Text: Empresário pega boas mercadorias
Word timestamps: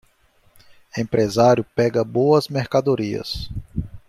Empresário 0.97 1.63
pega 1.75 2.03
boas 2.03 2.47
mercadorias 2.47 3.51